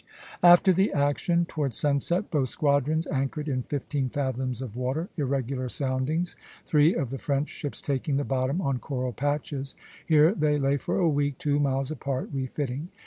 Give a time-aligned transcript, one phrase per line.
[0.41, 6.35] After the action, towards sunset, both squadrons anchored in fifteen fathoms of water, irregular soundings,
[6.65, 9.75] three of the French ships taking the bottom on coral patches.
[10.03, 12.89] Here they lay for a week two miles apart, refitting.